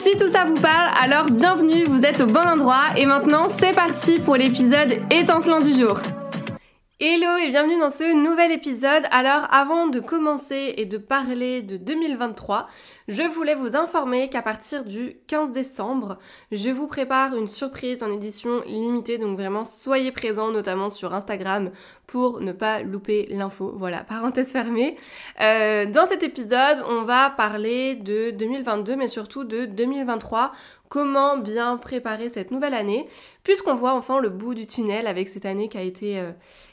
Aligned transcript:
Si 0.00 0.16
tout 0.16 0.28
ça 0.28 0.46
vous 0.46 0.54
parle, 0.54 0.88
alors 1.02 1.26
bienvenue, 1.26 1.84
vous 1.84 2.06
êtes 2.06 2.22
au 2.22 2.26
bon 2.26 2.40
endroit 2.40 2.84
et 2.96 3.04
maintenant 3.04 3.42
c'est 3.58 3.74
parti 3.74 4.18
pour 4.18 4.34
l'épisode 4.34 4.94
étincelant 5.10 5.60
du 5.60 5.74
jour. 5.74 6.00
Hello 7.02 7.38
et 7.38 7.48
bienvenue 7.48 7.78
dans 7.78 7.88
ce 7.88 8.14
nouvel 8.14 8.52
épisode. 8.52 9.04
Alors 9.10 9.46
avant 9.50 9.86
de 9.86 10.00
commencer 10.00 10.74
et 10.76 10.84
de 10.84 10.98
parler 10.98 11.62
de 11.62 11.78
2023, 11.78 12.68
je 13.08 13.22
voulais 13.22 13.54
vous 13.54 13.74
informer 13.74 14.28
qu'à 14.28 14.42
partir 14.42 14.84
du 14.84 15.16
15 15.26 15.50
décembre, 15.50 16.18
je 16.52 16.68
vous 16.68 16.86
prépare 16.88 17.34
une 17.34 17.46
surprise 17.46 18.02
en 18.02 18.12
édition 18.12 18.60
limitée. 18.66 19.16
Donc 19.16 19.38
vraiment 19.38 19.64
soyez 19.64 20.12
présents 20.12 20.50
notamment 20.50 20.90
sur 20.90 21.14
Instagram 21.14 21.70
pour 22.06 22.42
ne 22.42 22.52
pas 22.52 22.82
louper 22.82 23.26
l'info. 23.30 23.72
Voilà, 23.78 24.04
parenthèse 24.04 24.52
fermée. 24.52 24.98
Euh, 25.40 25.86
dans 25.86 26.04
cet 26.04 26.22
épisode, 26.22 26.84
on 26.86 27.00
va 27.00 27.30
parler 27.30 27.94
de 27.94 28.30
2022 28.32 28.96
mais 28.96 29.08
surtout 29.08 29.44
de 29.44 29.64
2023 29.64 30.52
comment 30.90 31.38
bien 31.38 31.76
préparer 31.76 32.28
cette 32.28 32.50
nouvelle 32.50 32.74
année, 32.74 33.06
puisqu'on 33.44 33.74
voit 33.74 33.94
enfin 33.94 34.18
le 34.18 34.28
bout 34.28 34.54
du 34.54 34.66
tunnel 34.66 35.06
avec 35.06 35.28
cette 35.28 35.46
année 35.46 35.68
qui 35.68 35.78
a 35.78 35.82
été, 35.82 36.18
euh, 36.18 36.32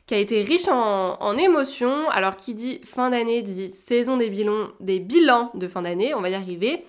riche 0.10 0.68
en, 0.68 1.38
émotions. 1.38 2.10
Alors 2.10 2.36
qui 2.36 2.56
dit 2.56 2.82
fin 2.84 3.12
d'année 3.12 3.44
dit 3.44 3.70
saison 3.70 4.18
des 4.18 4.30
bilans, 4.30 4.70
des 4.80 5.00
bilans 5.00 5.52
de 5.54 5.68
fin 5.68 5.84
d'année, 5.84 6.16
on 6.16 6.22
va 6.22 6.30
y 6.30 6.36
arriver. 6.36 6.84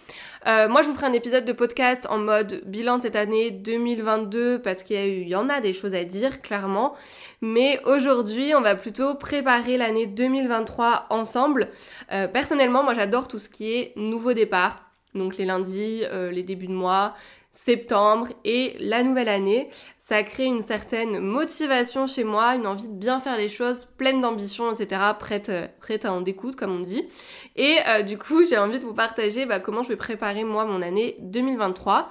Euh, 0.46 0.68
moi, 0.68 0.80
je 0.80 0.88
vous 0.88 0.94
ferai 0.94 1.06
un 1.06 1.12
épisode 1.12 1.44
de 1.44 1.52
podcast 1.52 2.06
en 2.08 2.16
mode 2.16 2.62
bilan 2.64 2.96
de 2.96 3.02
cette 3.02 3.16
année 3.16 3.50
2022 3.50 4.62
parce 4.62 4.82
qu'il 4.82 4.96
y, 4.96 5.28
y 5.28 5.36
en 5.36 5.50
a 5.50 5.60
des 5.60 5.74
choses 5.74 5.94
à 5.94 6.04
dire, 6.04 6.40
clairement. 6.40 6.94
Mais 7.42 7.78
aujourd'hui, 7.84 8.54
on 8.54 8.62
va 8.62 8.74
plutôt 8.74 9.16
préparer 9.16 9.76
l'année 9.76 10.06
2023 10.06 11.06
ensemble. 11.10 11.68
Euh, 12.10 12.26
personnellement, 12.26 12.82
moi, 12.82 12.94
j'adore 12.94 13.28
tout 13.28 13.38
ce 13.38 13.50
qui 13.50 13.74
est 13.74 13.92
nouveau 13.96 14.32
départ 14.32 14.87
donc 15.14 15.36
les 15.36 15.44
lundis, 15.44 16.02
euh, 16.04 16.30
les 16.30 16.42
débuts 16.42 16.66
de 16.66 16.72
mois, 16.72 17.14
septembre 17.50 18.28
et 18.44 18.76
la 18.78 19.02
nouvelle 19.02 19.28
année. 19.28 19.68
Ça 19.98 20.22
crée 20.22 20.44
une 20.44 20.62
certaine 20.62 21.18
motivation 21.18 22.06
chez 22.06 22.24
moi, 22.24 22.54
une 22.54 22.66
envie 22.66 22.88
de 22.88 22.94
bien 22.94 23.20
faire 23.20 23.36
les 23.36 23.48
choses, 23.48 23.88
pleine 23.96 24.20
d'ambition, 24.20 24.72
etc., 24.72 25.02
prête, 25.18 25.48
euh, 25.48 25.66
prête 25.80 26.04
à 26.04 26.12
en 26.12 26.20
découdre, 26.20 26.56
comme 26.56 26.74
on 26.74 26.80
dit. 26.80 27.06
Et 27.56 27.76
euh, 27.88 28.02
du 28.02 28.16
coup, 28.16 28.44
j'ai 28.48 28.58
envie 28.58 28.78
de 28.78 28.84
vous 28.84 28.94
partager 28.94 29.44
bah, 29.44 29.60
comment 29.60 29.82
je 29.82 29.88
vais 29.88 29.96
préparer 29.96 30.44
moi 30.44 30.64
mon 30.64 30.82
année 30.82 31.16
2023. 31.20 32.08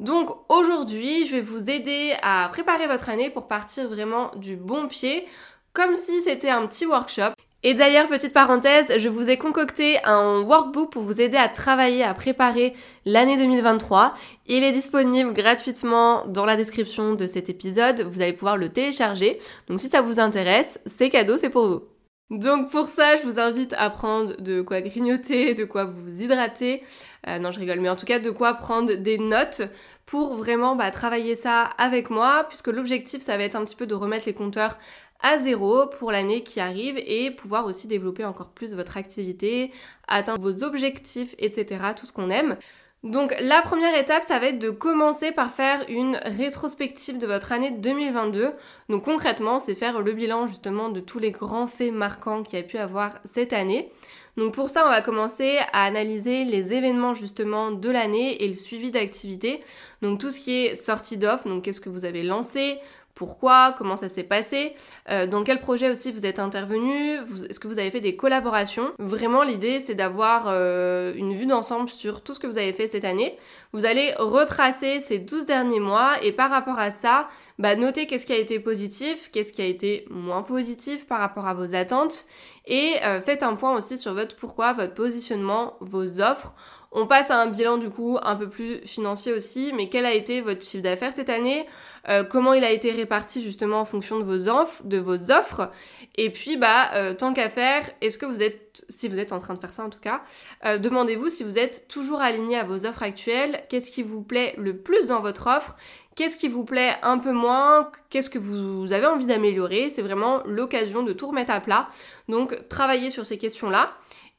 Donc 0.00 0.30
aujourd'hui, 0.48 1.26
je 1.26 1.36
vais 1.36 1.40
vous 1.40 1.68
aider 1.68 2.14
à 2.22 2.48
préparer 2.50 2.86
votre 2.86 3.10
année 3.10 3.30
pour 3.30 3.48
partir 3.48 3.88
vraiment 3.88 4.30
du 4.36 4.56
bon 4.56 4.88
pied, 4.88 5.26
comme 5.72 5.96
si 5.96 6.22
c'était 6.22 6.50
un 6.50 6.66
petit 6.66 6.86
workshop. 6.86 7.32
Et 7.62 7.74
d'ailleurs, 7.74 8.08
petite 8.08 8.32
parenthèse, 8.32 8.86
je 8.96 9.08
vous 9.10 9.28
ai 9.28 9.36
concocté 9.36 9.98
un 10.04 10.40
workbook 10.40 10.90
pour 10.90 11.02
vous 11.02 11.20
aider 11.20 11.36
à 11.36 11.46
travailler, 11.46 12.02
à 12.02 12.14
préparer 12.14 12.72
l'année 13.04 13.36
2023. 13.36 14.14
Il 14.46 14.64
est 14.64 14.72
disponible 14.72 15.34
gratuitement 15.34 16.24
dans 16.26 16.46
la 16.46 16.56
description 16.56 17.12
de 17.14 17.26
cet 17.26 17.50
épisode. 17.50 18.00
Vous 18.00 18.22
allez 18.22 18.32
pouvoir 18.32 18.56
le 18.56 18.70
télécharger. 18.70 19.38
Donc 19.68 19.78
si 19.78 19.90
ça 19.90 20.00
vous 20.00 20.18
intéresse, 20.20 20.80
c'est 20.86 21.10
cadeau, 21.10 21.36
c'est 21.36 21.50
pour 21.50 21.66
vous. 21.66 21.82
Donc 22.30 22.70
pour 22.70 22.88
ça, 22.88 23.16
je 23.16 23.24
vous 23.24 23.38
invite 23.38 23.74
à 23.76 23.90
prendre 23.90 24.40
de 24.40 24.62
quoi 24.62 24.80
grignoter, 24.80 25.52
de 25.52 25.64
quoi 25.64 25.84
vous 25.84 26.22
hydrater. 26.22 26.82
Euh, 27.26 27.38
non, 27.40 27.50
je 27.50 27.58
rigole, 27.58 27.80
mais 27.80 27.88
en 27.90 27.96
tout 27.96 28.06
cas 28.06 28.20
de 28.20 28.30
quoi 28.30 28.54
prendre 28.54 28.94
des 28.94 29.18
notes 29.18 29.62
pour 30.06 30.34
vraiment 30.34 30.76
bah, 30.76 30.90
travailler 30.92 31.34
ça 31.34 31.64
avec 31.76 32.08
moi, 32.08 32.46
puisque 32.48 32.68
l'objectif, 32.68 33.20
ça 33.20 33.36
va 33.36 33.42
être 33.42 33.56
un 33.56 33.64
petit 33.64 33.76
peu 33.76 33.86
de 33.86 33.94
remettre 33.94 34.26
les 34.26 34.32
compteurs 34.32 34.78
à 35.22 35.38
zéro 35.38 35.86
pour 35.86 36.12
l'année 36.12 36.42
qui 36.42 36.60
arrive 36.60 36.98
et 36.98 37.30
pouvoir 37.30 37.66
aussi 37.66 37.86
développer 37.86 38.24
encore 38.24 38.50
plus 38.50 38.74
votre 38.74 38.96
activité, 38.96 39.70
atteindre 40.08 40.40
vos 40.40 40.64
objectifs, 40.64 41.34
etc. 41.38 41.80
Tout 41.96 42.06
ce 42.06 42.12
qu'on 42.12 42.30
aime. 42.30 42.56
Donc 43.02 43.34
la 43.40 43.62
première 43.62 43.96
étape, 43.98 44.24
ça 44.28 44.38
va 44.38 44.48
être 44.48 44.58
de 44.58 44.68
commencer 44.68 45.32
par 45.32 45.50
faire 45.50 45.84
une 45.88 46.20
rétrospective 46.22 47.16
de 47.16 47.26
votre 47.26 47.50
année 47.52 47.70
2022. 47.70 48.50
Donc 48.90 49.04
concrètement, 49.04 49.58
c'est 49.58 49.74
faire 49.74 50.02
le 50.02 50.12
bilan 50.12 50.46
justement 50.46 50.90
de 50.90 51.00
tous 51.00 51.18
les 51.18 51.30
grands 51.30 51.66
faits 51.66 51.92
marquants 51.92 52.42
qu'il 52.42 52.58
y 52.58 52.62
a 52.62 52.64
pu 52.64 52.76
avoir 52.76 53.18
cette 53.32 53.54
année. 53.54 53.90
Donc 54.36 54.54
pour 54.54 54.68
ça, 54.68 54.84
on 54.86 54.90
va 54.90 55.00
commencer 55.00 55.58
à 55.72 55.84
analyser 55.84 56.44
les 56.44 56.74
événements 56.74 57.14
justement 57.14 57.70
de 57.70 57.90
l'année 57.90 58.44
et 58.44 58.46
le 58.46 58.52
suivi 58.52 58.90
d'activité. 58.90 59.60
Donc 60.02 60.20
tout 60.20 60.30
ce 60.30 60.38
qui 60.38 60.66
est 60.66 60.74
sortie 60.74 61.16
d'offre, 61.16 61.48
donc 61.48 61.64
qu'est-ce 61.64 61.80
que 61.80 61.88
vous 61.88 62.04
avez 62.04 62.22
lancé, 62.22 62.78
pourquoi, 63.20 63.74
comment 63.76 63.96
ça 63.96 64.08
s'est 64.08 64.22
passé, 64.22 64.72
euh, 65.10 65.26
dans 65.26 65.44
quel 65.44 65.60
projet 65.60 65.90
aussi 65.90 66.10
vous 66.10 66.24
êtes 66.24 66.38
intervenu, 66.38 67.18
est-ce 67.50 67.60
que 67.60 67.68
vous 67.68 67.78
avez 67.78 67.90
fait 67.90 68.00
des 68.00 68.16
collaborations? 68.16 68.92
Vraiment 68.98 69.42
l'idée 69.42 69.78
c'est 69.78 69.94
d'avoir 69.94 70.44
euh, 70.46 71.12
une 71.14 71.34
vue 71.34 71.44
d'ensemble 71.44 71.90
sur 71.90 72.22
tout 72.22 72.32
ce 72.32 72.40
que 72.40 72.46
vous 72.46 72.56
avez 72.56 72.72
fait 72.72 72.88
cette 72.88 73.04
année. 73.04 73.36
Vous 73.74 73.84
allez 73.84 74.14
retracer 74.16 75.00
ces 75.00 75.18
12 75.18 75.44
derniers 75.44 75.80
mois 75.80 76.12
et 76.22 76.32
par 76.32 76.48
rapport 76.48 76.78
à 76.78 76.90
ça, 76.90 77.28
bah, 77.58 77.76
notez 77.76 78.06
qu'est-ce 78.06 78.24
qui 78.24 78.32
a 78.32 78.38
été 78.38 78.58
positif, 78.58 79.30
qu'est-ce 79.30 79.52
qui 79.52 79.60
a 79.60 79.66
été 79.66 80.06
moins 80.08 80.42
positif 80.42 81.06
par 81.06 81.18
rapport 81.18 81.46
à 81.46 81.52
vos 81.52 81.74
attentes 81.74 82.24
et 82.66 82.94
euh, 83.04 83.20
faites 83.20 83.42
un 83.42 83.54
point 83.54 83.76
aussi 83.76 83.98
sur 83.98 84.14
votre 84.14 84.36
pourquoi, 84.36 84.72
votre 84.72 84.94
positionnement, 84.94 85.74
vos 85.80 86.20
offres 86.22 86.54
on 86.92 87.06
passe 87.06 87.30
à 87.30 87.40
un 87.40 87.46
bilan 87.46 87.76
du 87.78 87.88
coup 87.88 88.18
un 88.22 88.34
peu 88.34 88.48
plus 88.48 88.80
financier 88.84 89.32
aussi, 89.32 89.72
mais 89.74 89.88
quel 89.88 90.04
a 90.06 90.12
été 90.12 90.40
votre 90.40 90.62
chiffre 90.62 90.82
d'affaires 90.82 91.12
cette 91.14 91.30
année? 91.30 91.66
Euh, 92.08 92.24
Comment 92.24 92.52
il 92.52 92.64
a 92.64 92.70
été 92.70 92.90
réparti 92.90 93.42
justement 93.42 93.80
en 93.80 93.84
fonction 93.84 94.18
de 94.18 94.24
vos 94.24 94.48
offres, 94.48 94.82
de 94.84 94.98
vos 94.98 95.30
offres? 95.30 95.70
Et 96.16 96.30
puis 96.30 96.56
bah 96.56 96.90
euh, 96.94 97.14
tant 97.14 97.32
qu'à 97.32 97.48
faire, 97.48 97.88
est-ce 98.00 98.18
que 98.18 98.26
vous 98.26 98.42
êtes, 98.42 98.84
si 98.88 99.08
vous 99.08 99.20
êtes 99.20 99.32
en 99.32 99.38
train 99.38 99.54
de 99.54 99.60
faire 99.60 99.72
ça 99.72 99.84
en 99.84 99.90
tout 99.90 100.00
cas, 100.00 100.22
euh, 100.66 100.78
demandez-vous 100.78 101.28
si 101.28 101.44
vous 101.44 101.58
êtes 101.58 101.86
toujours 101.88 102.20
aligné 102.20 102.56
à 102.56 102.64
vos 102.64 102.84
offres 102.84 103.04
actuelles, 103.04 103.64
qu'est-ce 103.68 103.90
qui 103.92 104.02
vous 104.02 104.22
plaît 104.22 104.54
le 104.58 104.76
plus 104.76 105.06
dans 105.06 105.20
votre 105.20 105.46
offre? 105.46 105.76
Qu'est-ce 106.16 106.36
qui 106.36 106.48
vous 106.48 106.64
plaît 106.64 106.96
un 107.02 107.18
peu 107.18 107.32
moins? 107.32 107.90
Qu'est-ce 108.10 108.28
que 108.28 108.38
vous 108.38 108.92
avez 108.92 109.06
envie 109.06 109.24
d'améliorer? 109.26 109.90
C'est 109.90 110.02
vraiment 110.02 110.42
l'occasion 110.44 111.02
de 111.02 111.12
tout 111.12 111.28
remettre 111.28 111.52
à 111.52 111.60
plat. 111.60 111.88
Donc 112.28 112.68
travaillez 112.68 113.10
sur 113.10 113.24
ces 113.24 113.38
questions-là. 113.38 113.92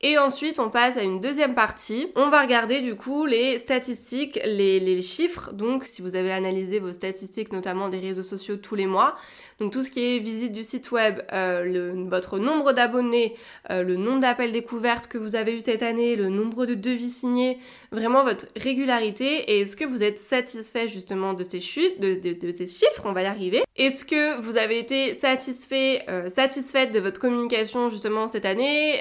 Et 0.03 0.17
ensuite, 0.17 0.57
on 0.57 0.69
passe 0.69 0.97
à 0.97 1.03
une 1.03 1.19
deuxième 1.19 1.53
partie. 1.53 2.11
On 2.15 2.29
va 2.29 2.41
regarder 2.41 2.81
du 2.81 2.95
coup 2.95 3.27
les 3.27 3.59
statistiques, 3.59 4.39
les, 4.43 5.01
chiffres. 5.01 5.53
Donc, 5.53 5.83
si 5.83 6.01
vous 6.01 6.15
avez 6.15 6.31
analysé 6.31 6.79
vos 6.79 6.91
statistiques, 6.91 7.53
notamment 7.53 7.87
des 7.87 7.99
réseaux 7.99 8.23
sociaux 8.23 8.57
tous 8.57 8.73
les 8.73 8.87
mois, 8.87 9.15
donc 9.59 9.71
tout 9.71 9.83
ce 9.83 9.91
qui 9.91 10.03
est 10.03 10.19
visite 10.19 10.53
du 10.53 10.63
site 10.63 10.91
web, 10.91 11.21
euh, 11.33 12.05
votre 12.07 12.39
nombre 12.39 12.73
d'abonnés, 12.73 13.35
euh, 13.69 13.83
le 13.83 13.95
nombre 13.95 14.21
d'appels 14.21 14.51
découvertes 14.51 15.05
que 15.05 15.19
vous 15.19 15.35
avez 15.35 15.55
eu 15.55 15.61
cette 15.61 15.83
année, 15.83 16.15
le 16.15 16.29
nombre 16.29 16.65
de 16.65 16.73
devis 16.73 17.09
signés, 17.09 17.59
vraiment 17.91 18.23
votre 18.23 18.45
régularité. 18.55 19.51
Et 19.51 19.61
est-ce 19.61 19.75
que 19.75 19.85
vous 19.85 20.03
êtes 20.03 20.19
satisfait 20.19 20.87
justement 20.87 21.33
de 21.33 21.43
ces 21.43 21.59
chutes, 21.59 21.99
de, 21.99 22.19
ces 22.55 22.65
chiffres 22.65 23.03
On 23.05 23.13
va 23.13 23.23
y 23.23 23.25
arriver. 23.25 23.63
Est-ce 23.75 24.05
que 24.05 24.39
vous 24.41 24.57
avez 24.57 24.79
été 24.79 25.15
satisfait, 25.15 26.03
euh, 26.09 26.29
satisfaite 26.29 26.93
de 26.93 26.99
votre 26.99 27.19
communication 27.19 27.89
justement 27.89 28.27
cette 28.27 28.45
année? 28.45 28.95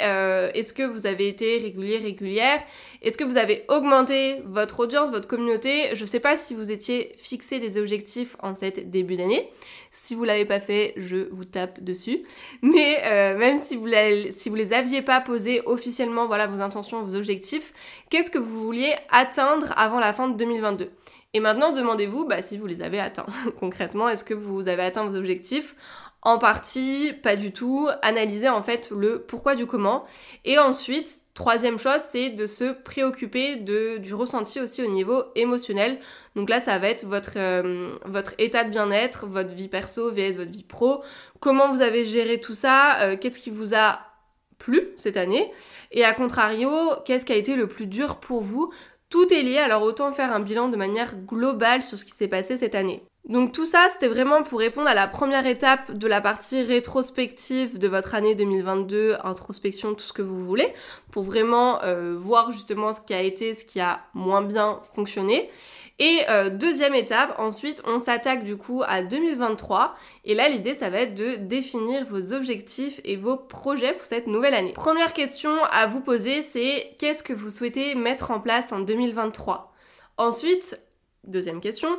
Est-ce 0.55 0.73
que 0.73 0.83
vous 0.83 1.07
avez 1.07 1.29
été 1.29 1.59
régulier, 1.59 1.99
régulière? 1.99 2.61
Est-ce 3.03 3.17
que 3.17 3.25
vous 3.25 3.39
avez 3.39 3.65
augmenté 3.69 4.43
votre 4.45 4.81
audience, 4.81 5.11
votre 5.11 5.27
communauté? 5.27 5.95
Je 5.95 6.03
ne 6.03 6.07
sais 6.07 6.21
pas 6.21 6.37
si 6.37 6.55
vous 6.55 6.71
étiez 6.71 7.15
fixé 7.17 7.59
des 7.59 7.79
objectifs 7.79 8.37
en 8.43 8.55
cette 8.55 8.91
début 8.91 9.17
d'année. 9.17 9.51
Si 9.91 10.15
vous 10.15 10.25
l'avez 10.25 10.45
pas 10.45 10.61
fait, 10.61 10.93
je 10.97 11.29
vous 11.31 11.45
tape 11.45 11.83
dessus. 11.83 12.23
Mais 12.63 12.99
euh, 13.05 13.39
même 13.39 13.63
si 13.63 13.77
vous, 13.77 13.89
si 14.33 14.49
vous 14.51 14.55
les 14.55 14.73
aviez 14.73 15.01
pas 15.01 15.21
posés 15.21 15.63
officiellement, 15.65 16.27
voilà 16.27 16.47
vos 16.47 16.61
intentions, 16.61 17.03
vos 17.03 17.17
objectifs, 17.17 17.73
qu'est-ce 18.11 18.31
que 18.31 18.39
vous 18.39 18.65
vouliez 18.65 18.95
atteindre 19.11 19.73
avant 19.77 19.99
la 19.99 20.13
fin 20.13 20.29
de 20.29 20.37
2022 20.37 20.91
et 21.33 21.39
maintenant, 21.39 21.71
demandez-vous 21.71 22.27
bah, 22.27 22.43
si 22.43 22.59
vous 22.59 22.67
les 22.67 22.83
avez 22.83 22.99
atteints. 22.99 23.27
Concrètement, 23.61 24.09
est-ce 24.09 24.25
que 24.25 24.35
vous 24.35 24.67
avez 24.67 24.83
atteint 24.83 25.05
vos 25.05 25.17
objectifs 25.17 25.77
en 26.23 26.39
partie, 26.39 27.13
pas 27.23 27.37
du 27.37 27.53
tout. 27.53 27.89
Analyser 28.03 28.49
en 28.49 28.63
fait 28.63 28.91
le 28.91 29.23
pourquoi 29.23 29.55
du 29.55 29.67
comment. 29.67 30.05
Et 30.45 30.59
ensuite, 30.59 31.21
troisième 31.35 31.79
chose, 31.79 32.01
c'est 32.11 32.31
de 32.31 32.47
se 32.47 32.73
préoccuper 32.73 33.57
de, 33.57 33.97
du 33.99 34.15
ressenti 34.15 34.61
aussi 34.61 34.83
au 34.83 34.91
niveau 34.91 35.25
émotionnel. 35.35 35.99
Donc 36.37 36.51
là, 36.51 36.61
ça 36.61 36.79
va 36.79 36.89
être 36.89 37.07
votre, 37.07 37.33
euh, 37.37 37.91
votre 38.05 38.35
état 38.39 38.65
de 38.65 38.71
bien-être, 38.71 39.27
votre 39.27 39.51
vie 39.51 39.69
perso 39.69 40.11
vs 40.11 40.37
votre 40.37 40.51
vie 40.51 40.65
pro. 40.65 41.03
Comment 41.41 41.73
vous 41.73 41.81
avez 41.81 42.05
géré 42.05 42.39
tout 42.41 42.55
ça 42.55 43.01
euh, 43.01 43.17
Qu'est-ce 43.17 43.39
qui 43.39 43.51
vous 43.51 43.75
a 43.75 44.01
plu 44.59 44.91
cette 44.99 45.17
année? 45.17 45.51
Et 45.91 46.05
à 46.05 46.13
contrario, 46.13 46.71
qu'est-ce 47.07 47.25
qui 47.25 47.33
a 47.33 47.37
été 47.37 47.57
le 47.57 47.67
plus 47.67 47.87
dur 47.87 48.17
pour 48.17 48.43
vous? 48.43 48.71
Tout 49.09 49.33
est 49.33 49.43
lié, 49.43 49.59
alors 49.59 49.83
autant 49.83 50.13
faire 50.13 50.33
un 50.33 50.41
bilan 50.41 50.69
de 50.69 50.77
manière 50.77 51.17
globale 51.17 51.83
sur 51.83 51.99
ce 51.99 52.05
qui 52.05 52.13
s'est 52.13 52.29
passé 52.29 52.57
cette 52.57 52.77
année. 52.77 53.03
Donc 53.29 53.53
tout 53.53 53.67
ça, 53.67 53.89
c'était 53.93 54.09
vraiment 54.09 54.43
pour 54.43 54.59
répondre 54.59 54.89
à 54.89 54.95
la 54.95 55.07
première 55.07 55.47
étape 55.47 55.93
de 55.93 56.09
la 56.09 56.21
partie 56.21 56.63
rétrospective 56.63 57.79
de 57.79 57.87
votre 57.87 58.15
année 58.15 58.35
2022, 58.35 59.19
introspection, 59.23 59.95
tout 59.95 60.05
ce 60.05 60.13
que 60.13 60.23
vous 60.23 60.45
voulez, 60.45 60.73
pour 61.13 61.23
vraiment 61.23 61.83
euh, 61.83 62.17
voir 62.17 62.51
justement 62.51 62.93
ce 62.93 63.01
qui 63.01 63.15
a 63.15 63.21
été, 63.21 63.55
ce 63.55 63.65
qui 63.65 63.79
a 63.79 64.01
moins 64.15 64.43
bien 64.43 64.81
fonctionné. 64.95 65.51
Et 66.01 66.23
euh, 66.31 66.49
deuxième 66.49 66.95
étape, 66.95 67.35
ensuite, 67.39 67.83
on 67.87 67.99
s'attaque 67.99 68.43
du 68.43 68.57
coup 68.57 68.83
à 68.87 69.03
2023. 69.03 69.95
Et 70.25 70.33
là, 70.33 70.49
l'idée, 70.49 70.73
ça 70.73 70.89
va 70.89 71.01
être 71.01 71.15
de 71.15 71.37
définir 71.37 72.07
vos 72.07 72.33
objectifs 72.33 73.03
et 73.05 73.17
vos 73.17 73.37
projets 73.37 73.93
pour 73.93 74.07
cette 74.07 74.27
nouvelle 74.27 74.55
année. 74.55 74.73
Première 74.73 75.13
question 75.13 75.53
à 75.71 75.87
vous 75.87 76.01
poser, 76.01 76.41
c'est 76.41 76.95
qu'est-ce 76.99 77.23
que 77.23 77.35
vous 77.35 77.51
souhaitez 77.51 77.95
mettre 77.95 78.31
en 78.31 78.41
place 78.41 78.73
en 78.73 78.81
2023 78.81 79.75
Ensuite, 80.17 80.81
deuxième 81.25 81.61
question, 81.61 81.91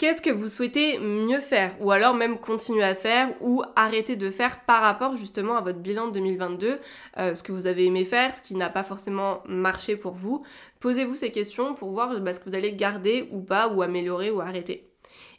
qu'est-ce 0.00 0.22
que 0.22 0.30
vous 0.30 0.48
souhaitez 0.48 0.98
mieux 0.98 1.40
faire 1.40 1.74
ou 1.78 1.90
alors 1.90 2.14
même 2.14 2.38
continuer 2.38 2.82
à 2.82 2.94
faire 2.94 3.28
ou 3.42 3.62
arrêter 3.76 4.16
de 4.16 4.30
faire 4.30 4.64
par 4.64 4.80
rapport 4.80 5.14
justement 5.14 5.56
à 5.56 5.60
votre 5.60 5.78
bilan 5.78 6.08
de 6.08 6.12
2022, 6.12 6.80
euh, 7.18 7.34
ce 7.34 7.42
que 7.42 7.52
vous 7.52 7.66
avez 7.66 7.84
aimé 7.84 8.06
faire, 8.06 8.34
ce 8.34 8.40
qui 8.40 8.54
n'a 8.54 8.70
pas 8.70 8.82
forcément 8.82 9.42
marché 9.46 9.96
pour 9.96 10.14
vous. 10.14 10.42
Posez-vous 10.80 11.16
ces 11.16 11.30
questions 11.30 11.74
pour 11.74 11.90
voir 11.90 12.18
bah, 12.18 12.32
ce 12.32 12.40
que 12.40 12.48
vous 12.48 12.56
allez 12.56 12.72
garder 12.72 13.28
ou 13.30 13.42
pas 13.42 13.68
ou 13.68 13.82
améliorer 13.82 14.30
ou 14.30 14.40
arrêter. 14.40 14.88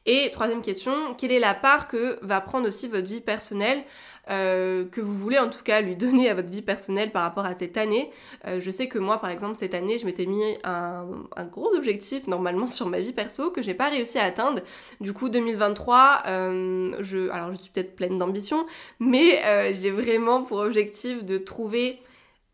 Et 0.05 0.29
troisième 0.31 0.61
question, 0.61 1.15
quelle 1.15 1.31
est 1.31 1.39
la 1.39 1.55
part 1.55 1.87
que 1.87 2.19
va 2.21 2.39
prendre 2.39 2.67
aussi 2.67 2.87
votre 2.87 3.07
vie 3.07 3.21
personnelle 3.21 3.83
euh, 4.31 4.85
que 4.85 5.01
vous 5.01 5.13
voulez 5.13 5.37
en 5.37 5.49
tout 5.49 5.63
cas 5.63 5.81
lui 5.81 5.95
donner 5.97 6.29
à 6.29 6.33
votre 6.33 6.49
vie 6.49 6.61
personnelle 6.61 7.11
par 7.11 7.23
rapport 7.23 7.45
à 7.45 7.55
cette 7.55 7.77
année. 7.77 8.11
Euh, 8.47 8.59
je 8.59 8.71
sais 8.71 8.87
que 8.87 8.97
moi 8.97 9.19
par 9.19 9.29
exemple 9.29 9.55
cette 9.55 9.73
année 9.73 9.97
je 9.97 10.05
m'étais 10.05 10.25
mis 10.25 10.41
un, 10.63 11.05
gros 11.51 11.73
objectif 11.75 12.27
normalement 12.27 12.69
sur 12.69 12.87
ma 12.87 12.99
vie 12.99 13.13
perso 13.13 13.51
que 13.51 13.61
j'ai 13.61 13.73
pas 13.73 13.89
réussi 13.89 14.19
à 14.19 14.23
atteindre. 14.23 14.61
Du 14.99 15.13
coup 15.13 15.29
2023, 15.29 16.23
euh, 16.27 16.95
je, 16.99 17.29
alors 17.29 17.51
je 17.53 17.61
suis 17.61 17.71
peut-être 17.71 17.95
pleine 17.95 18.17
d'ambition, 18.17 18.65
mais 18.99 19.41
j'ai 19.73 19.91
vraiment 19.91 20.43
pour 20.43 20.59
objectif 20.59 21.23
de 21.23 21.37
trouver 21.37 21.99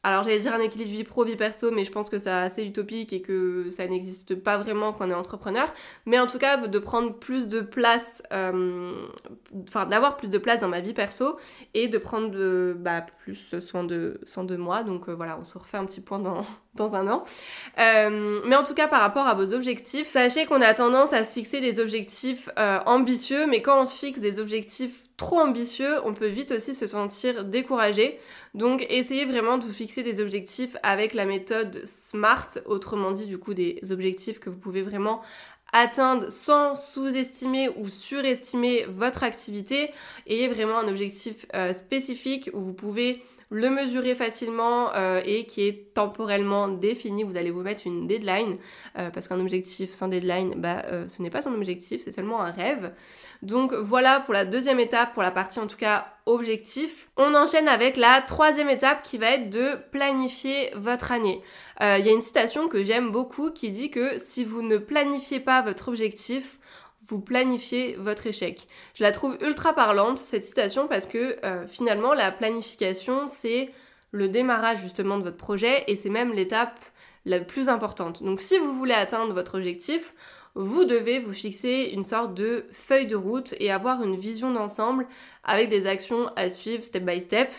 alors 0.08 0.24
j'allais 0.24 0.40
dire 0.40 0.54
un 0.54 0.62
équilibre 0.62 0.90
vie 0.90 1.04
pro, 1.04 1.26
vie 1.26 1.36
perso, 1.36 1.70
mais 1.70 1.84
je 1.84 1.92
pense 1.92 2.10
que 2.10 2.18
c'est 2.18 2.30
assez 2.30 2.64
utopique 2.64 3.12
et 3.12 3.22
que 3.22 3.70
ça 3.72 3.86
n'existe 3.88 4.36
pas 4.36 4.58
vraiment 4.58 4.94
quand 4.94 5.06
on 5.06 5.10
est 5.10 5.14
entrepreneur. 5.14 5.68
Mais 6.06 6.18
en 6.18 6.28
tout 6.28 6.38
cas, 6.38 6.56
de 6.56 6.80
prendre 6.80 7.14
plus 7.14 7.48
de 7.48 7.60
place, 7.60 8.24
euh, 8.32 8.94
enfin 9.68 9.86
d'avoir 9.86 10.16
plus 10.16 10.30
de 10.30 10.38
place 10.38 10.60
dans 10.60 10.70
ma 10.70 10.80
vie 10.80 10.94
perso 10.94 11.38
et 11.74 11.90
de 11.90 11.98
prendre 11.98 12.74
bah, 12.76 13.06
plus 13.20 13.60
soin 13.60 13.84
de, 13.84 14.56
moi. 14.56 14.84
Donc 14.84 15.10
euh, 15.10 15.14
voilà, 15.14 15.38
on 15.38 15.44
se 15.44 15.58
refait 15.58 15.76
un 15.76 15.86
petit 15.86 16.00
point 16.00 16.20
dans, 16.20 16.46
dans 16.76 16.96
un 16.96 17.10
an. 17.10 17.26
Euh, 17.78 18.40
mais 18.46 18.56
en 18.56 18.64
tout 18.64 18.76
cas, 18.76 18.88
par 18.88 19.02
rapport 19.02 19.28
à 19.28 19.34
vos 19.34 19.54
objectifs, 19.54 20.08
sachez 20.08 20.46
qu'on 20.46 20.62
a 20.62 20.74
tendance 20.74 21.12
à 21.12 21.26
se 21.26 21.34
fixer 21.34 21.60
des 21.60 21.82
objectifs 21.82 22.50
ambitieux, 22.86 23.46
mais 23.46 23.62
quand 23.62 23.82
on 23.82 23.86
se 23.86 23.98
fixe 23.98 24.22
des 24.22 24.40
objectifs 24.40 25.07
trop 25.18 25.40
ambitieux, 25.40 26.00
on 26.06 26.14
peut 26.14 26.28
vite 26.28 26.52
aussi 26.52 26.76
se 26.76 26.88
sentir 26.88 27.44
découragé. 27.44 28.20
Donc 28.54 28.86
essayez 28.90 29.26
vraiment 29.26 29.58
de 29.58 29.66
vous 29.66 29.74
fixer 29.74 30.04
des 30.04 30.22
objectifs 30.22 30.78
avec 30.84 31.14
la 31.14 31.26
méthode 31.26 31.82
SMART, 31.86 32.60
autrement 32.66 33.12
dit 33.12 33.26
du 33.26 33.40
coup 33.40 33.56
des 33.56 33.80
objectifs 33.92 34.40
que 34.40 34.50
vous 34.50 34.58
pouvez 34.58 34.84
vraiment 34.84 35.22
atteindre 35.74 36.32
sans 36.32 36.76
sous-estimer 36.76 37.70
ou 37.70 37.88
surestimer 37.88 38.86
votre 38.88 39.24
activité. 39.24 39.92
Ayez 40.28 40.48
vraiment 40.48 40.80
un 40.80 40.88
objectif 40.88 41.46
euh, 41.56 41.74
spécifique 41.74 42.50
où 42.54 42.62
vous 42.62 42.74
pouvez 42.74 43.22
le 43.50 43.70
mesurer 43.70 44.14
facilement 44.16 44.94
euh, 44.96 45.22
et 45.26 45.46
qui 45.46 45.68
est 45.68 45.94
temporellement 45.94 46.68
défini. 46.68 47.24
Vous 47.24 47.38
allez 47.38 47.52
vous 47.52 47.62
mettre 47.62 47.84
une 47.86 48.08
deadline 48.08 48.58
euh, 48.98 49.10
parce 49.10 49.28
qu'un 49.28 49.40
objectif 49.40 49.94
sans 49.94 50.10
deadline, 50.10 50.56
bah, 50.58 50.84
euh, 50.92 51.08
ce 51.08 51.22
n'est 51.22 51.30
pas 51.30 51.48
un 51.48 51.54
objectif, 51.54 52.02
c'est 52.02 52.12
seulement 52.12 52.42
un 52.42 52.52
rêve. 52.52 52.92
Donc 53.42 53.74
voilà 53.74 54.20
pour 54.20 54.34
la 54.34 54.46
deuxième 54.46 54.80
étape, 54.80 55.14
pour 55.14 55.24
la 55.24 55.32
partie 55.32 55.60
en 55.60 55.68
tout 55.68 55.78
cas 55.78 56.08
objectif. 56.26 57.10
On 57.16 57.36
enchaîne 57.36 57.70
avec 57.70 57.96
la 57.96 58.22
troisième 58.22 58.70
étape 58.70 59.02
qui 59.04 59.18
va 59.18 59.32
être 59.32 59.50
de 59.50 59.76
planifier 59.92 60.72
votre 60.76 61.14
année. 61.14 61.42
Il 61.80 62.06
y 62.06 62.10
a 62.10 62.12
une 62.12 62.22
citation 62.22 62.68
que 62.68 62.84
j'aime 62.84 63.12
beaucoup 63.12 63.52
qui 63.52 63.72
dit 63.72 63.92
que 63.92 64.18
si 64.18 64.44
vous 64.44 64.62
ne 64.62 64.78
planifiez 64.78 65.40
pas 65.40 65.62
votre 65.62 65.88
objectif, 65.88 66.60
vous 67.08 67.20
planifiez 67.20 67.96
votre 67.98 68.28
échec. 68.28 68.68
Je 68.96 69.04
la 69.04 69.12
trouve 69.12 69.38
ultra 69.42 69.74
parlante, 69.74 70.18
cette 70.18 70.44
citation, 70.44 70.88
parce 70.88 71.08
que 71.08 71.38
euh, 71.46 71.66
finalement, 71.66 72.14
la 72.14 72.32
planification, 72.32 73.28
c'est 73.28 73.72
le 74.12 74.28
démarrage 74.28 74.80
justement 74.82 75.18
de 75.18 75.24
votre 75.24 75.38
projet 75.38 75.84
et 75.88 75.96
c'est 75.96 76.10
même 76.10 76.34
l'étape 76.34 76.80
la 77.26 77.40
plus 77.40 77.70
importante. 77.70 78.24
Donc 78.24 78.40
si 78.40 78.58
vous 78.58 78.74
voulez 78.74 78.94
atteindre 78.94 79.34
votre 79.34 79.58
objectif, 79.58 80.14
vous 80.56 80.86
devez 80.86 81.20
vous 81.20 81.34
fixer 81.34 81.92
une 81.94 82.04
sorte 82.04 82.34
de 82.34 82.66
feuille 82.72 83.06
de 83.06 83.16
route 83.16 83.54
et 83.60 83.70
avoir 83.70 84.02
une 84.02 84.16
vision 84.16 84.52
d'ensemble 84.52 85.06
avec 85.44 85.70
des 85.70 85.86
actions 85.86 86.32
à 86.36 86.50
suivre 86.50 86.82
step 86.82 87.04
by 87.04 87.22
step. 87.22 87.52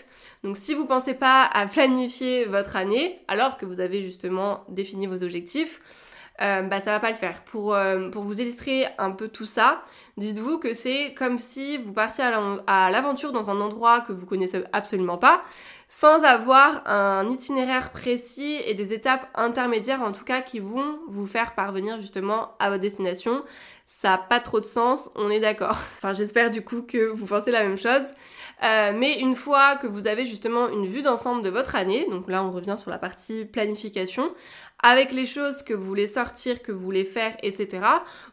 Donc 0.43 0.57
si 0.57 0.75
vous 0.75 0.83
ne 0.83 0.89
pensez 0.89 1.15
pas 1.15 1.45
à 1.45 1.67
planifier 1.67 2.45
votre 2.47 2.75
année 2.75 3.21
alors 3.29 3.57
que 3.57 3.67
vous 3.67 3.79
avez 3.79 4.01
justement 4.03 4.65
défini 4.69 5.07
vos 5.07 5.23
objectifs, 5.23 5.81
euh, 6.41 6.63
bah 6.63 6.81
ça 6.81 6.93
va 6.93 7.01
pas 7.01 7.11
le 7.11 7.17
faire. 7.17 7.43
Pour, 7.45 7.75
euh, 7.75 8.11
pour 8.11 8.23
vous 8.23 8.41
illustrer 8.41 8.87
un 8.99 9.11
peu 9.11 9.29
tout 9.29 9.47
ça, 9.47 9.83
dites-vous 10.17 10.59
que 10.59 10.75
c'est 10.75 11.15
comme 11.15 11.39
si 11.39 11.79
vous 11.79 11.93
partiez 11.93 12.25
à 12.67 12.91
l'aventure 12.91 13.33
dans 13.33 13.51
un 13.51 13.61
endroit 13.61 14.01
que 14.01 14.13
vous 14.13 14.27
connaissez 14.27 14.63
absolument 14.73 15.19
pas, 15.19 15.43
sans 15.89 16.23
avoir 16.23 16.83
un 16.87 17.29
itinéraire 17.29 17.91
précis 17.91 18.59
et 18.67 18.75
des 18.75 18.93
étapes 18.93 19.27
intermédiaires 19.35 20.03
en 20.03 20.13
tout 20.13 20.25
cas 20.25 20.43
qui 20.43 20.61
vont 20.61 20.99
vous 21.09 21.27
faire 21.27 21.55
parvenir 21.55 21.99
justement 21.99 22.53
à 22.59 22.69
votre 22.69 22.83
destination. 22.83 23.43
Ça 23.87 24.11
n'a 24.11 24.19
pas 24.19 24.39
trop 24.39 24.61
de 24.61 24.67
sens, 24.67 25.11
on 25.15 25.31
est 25.31 25.41
d'accord. 25.41 25.79
Enfin 25.97 26.13
j'espère 26.13 26.51
du 26.51 26.63
coup 26.63 26.83
que 26.83 27.09
vous 27.09 27.27
pensez 27.27 27.51
la 27.51 27.63
même 27.63 27.79
chose. 27.79 28.03
Euh, 28.63 28.93
mais 28.95 29.19
une 29.21 29.35
fois 29.35 29.77
que 29.77 29.87
vous 29.87 30.07
avez 30.07 30.27
justement 30.27 30.69
une 30.69 30.87
vue 30.87 31.03
d'ensemble 31.03 31.43
de 31.43 31.49
votre 31.49 31.75
année, 31.75 32.07
donc 32.11 32.29
là 32.29 32.45
on 32.45 32.51
revient 32.51 32.77
sur 32.77 32.91
la 32.91 32.99
partie 32.99 33.45
planification, 33.45 34.31
avec 34.83 35.13
les 35.13 35.27
choses 35.27 35.63
que 35.63 35.75
vous 35.75 35.85
voulez 35.85 36.07
sortir, 36.07 36.61
que 36.63 36.71
vous 36.71 36.85
voulez 36.85 37.05
faire, 37.05 37.37
etc., 37.43 37.87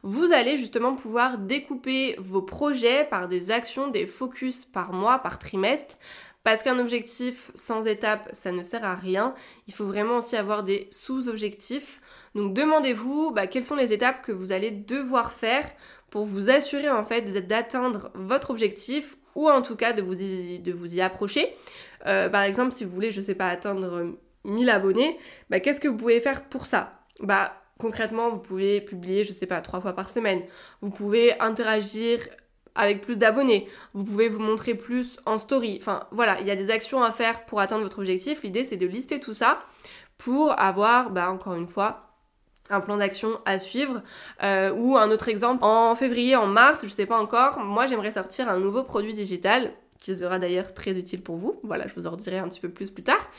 vous 0.04 0.32
allez 0.32 0.58
justement 0.58 0.96
pouvoir 0.96 1.38
découper 1.38 2.16
vos 2.20 2.42
projets 2.42 3.06
par 3.06 3.28
des 3.28 3.52
actions, 3.52 3.88
des 3.88 4.06
focus 4.06 4.66
par 4.66 4.94
mois, 4.94 5.20
par 5.20 5.40
trimestre. 5.40 5.96
Parce 6.46 6.62
qu'un 6.62 6.78
objectif 6.78 7.50
sans 7.56 7.88
étape, 7.88 8.30
ça 8.32 8.52
ne 8.52 8.62
sert 8.62 8.86
à 8.86 8.94
rien. 8.94 9.34
Il 9.68 9.74
faut 9.74 9.86
vraiment 9.86 10.18
aussi 10.18 10.36
avoir 10.36 10.62
des 10.62 10.88
sous-objectifs. 10.92 12.00
Donc 12.36 12.54
demandez-vous 12.54 13.32
bah, 13.32 13.48
quelles 13.48 13.64
sont 13.64 13.76
les 13.76 13.94
étapes 13.94 14.22
que 14.22 14.32
vous 14.32 14.52
allez 14.52 14.70
devoir 14.70 15.34
faire 15.34 15.66
pour 16.12 16.24
vous 16.24 16.52
assurer 16.52 16.88
en 16.88 17.04
fait 17.04 17.48
d'atteindre 17.48 18.12
votre 18.14 18.52
objectif 18.52 19.18
ou 19.34 19.50
en 19.50 19.64
tout 19.64 19.76
cas 19.76 19.92
de 19.92 20.04
vous 20.04 20.96
y, 20.96 21.02
approcher. 21.02 21.52
Euh, 22.06 22.30
par 22.30 22.44
exemple, 22.44 22.74
si 22.74 22.86
vous 22.86 22.92
voulez, 22.92 23.10
je 23.10 23.22
sais 23.22 23.34
pas, 23.34 23.48
atteindre 23.48 24.14
1000 24.44 24.70
abonnés, 24.70 25.18
bah, 25.50 25.60
qu'est-ce 25.60 25.82
que 25.82 25.88
vous 25.88 25.98
pouvez 25.98 26.22
faire 26.22 26.44
pour 26.44 26.68
ça? 26.68 27.00
Bah 27.22 27.60
concrètement, 27.80 28.30
vous 28.30 28.40
pouvez 28.40 28.82
publier, 28.82 29.24
je 29.24 29.34
sais 29.34 29.48
pas, 29.48 29.62
trois 29.62 29.82
fois 29.82 29.94
par 29.94 30.12
semaine. 30.12 30.44
Vous 30.82 30.92
pouvez 30.92 31.40
interagir 31.40 32.20
avec 32.76 33.02
plus 33.02 33.18
d'abonnés. 33.18 33.68
Vous 33.94 34.04
pouvez 34.04 34.30
vous 34.30 34.40
montrer 34.40 34.76
plus 34.76 35.18
en 35.26 35.38
story. 35.38 35.78
Enfin 35.82 36.08
voilà, 36.12 36.40
il 36.42 36.48
y 36.48 36.52
a 36.52 36.56
des 36.56 36.70
actions 36.70 37.04
à 37.04 37.12
faire 37.12 37.46
pour 37.46 37.60
atteindre 37.60 37.84
votre 37.84 38.00
objectif. 38.00 38.44
L'idée 38.44 38.64
c'est 38.64 38.78
de 38.78 38.88
lister 38.88 39.20
tout 39.20 39.34
ça 39.34 39.60
pour 40.18 40.60
avoir, 40.60 41.10
bah 41.10 41.30
encore 41.30 41.56
une 41.56 41.68
fois, 41.68 42.06
un 42.70 42.82
plan 42.82 42.98
d'action 42.98 43.40
à 43.46 43.60
suivre 43.60 44.02
euh, 44.44 44.72
ou 44.72 44.98
un 44.98 45.12
autre 45.12 45.30
exemple 45.30 45.64
en 45.64 45.96
février 45.96 46.36
en 46.36 46.48
mars 46.48 46.82
je 46.84 46.90
sais 46.90 47.06
pas 47.06 47.20
encore 47.20 47.60
moi 47.60 47.86
j'aimerais 47.86 48.12
sortir 48.12 48.50
un 48.50 48.58
nouveau 48.58 48.84
produit 48.84 49.14
digital 49.14 49.72
qui 50.00 50.16
sera 50.16 50.40
d'ailleurs 50.40 50.74
très 50.74 50.92
utile 50.92 51.22
pour 51.22 51.36
vous. 51.36 51.60
Voilà, 51.64 51.88
je 51.88 51.96
vous 51.96 52.06
en 52.06 52.12
redirai 52.12 52.38
un 52.38 52.48
petit 52.48 52.60
peu 52.60 52.70
plus 52.70 52.92
plus 52.92 53.04
tard. 53.04 53.30